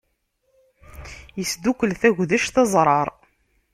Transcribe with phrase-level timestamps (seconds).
[1.41, 3.09] Isdukkel tagdect, aẓrar.